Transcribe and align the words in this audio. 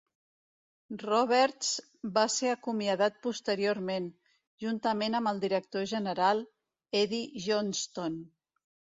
Roberts 1.01 1.67
va 2.13 2.21
ser 2.35 2.47
acomiadat 2.53 3.19
posteriorment, 3.25 4.07
juntament 4.63 5.17
amb 5.19 5.31
el 5.33 5.41
director 5.43 5.85
general, 5.91 6.41
Eddie 7.01 7.43
Johnston. 7.45 8.17